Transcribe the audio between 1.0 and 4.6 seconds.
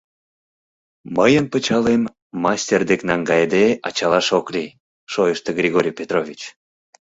Мыйын пычалем, мастер дек наҥгайыде, ачалаш ок